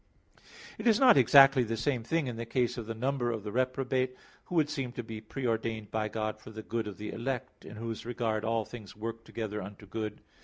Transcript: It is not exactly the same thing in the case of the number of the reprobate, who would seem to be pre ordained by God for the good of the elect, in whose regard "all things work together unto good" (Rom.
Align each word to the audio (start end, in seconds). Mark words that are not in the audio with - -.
It 0.79 0.87
is 0.87 0.99
not 0.99 1.15
exactly 1.15 1.61
the 1.63 1.77
same 1.77 2.01
thing 2.01 2.25
in 2.25 2.35
the 2.35 2.43
case 2.47 2.75
of 2.75 2.87
the 2.87 2.95
number 2.95 3.29
of 3.29 3.43
the 3.43 3.51
reprobate, 3.51 4.17
who 4.45 4.55
would 4.55 4.67
seem 4.67 4.91
to 4.93 5.03
be 5.03 5.21
pre 5.21 5.45
ordained 5.45 5.91
by 5.91 6.07
God 6.07 6.39
for 6.41 6.49
the 6.49 6.63
good 6.63 6.87
of 6.87 6.97
the 6.97 7.11
elect, 7.11 7.63
in 7.65 7.75
whose 7.75 8.03
regard 8.03 8.43
"all 8.43 8.65
things 8.65 8.95
work 8.95 9.23
together 9.23 9.61
unto 9.61 9.85
good" 9.85 10.13
(Rom. 10.13 10.21